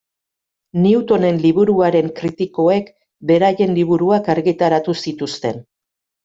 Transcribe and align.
Newtonen 0.85 1.35
liburuaren 1.43 2.09
kritikoek 2.21 2.89
beraien 3.33 3.77
liburuak 3.77 4.31
argitaratu 4.37 4.97
zituzten. 5.05 5.63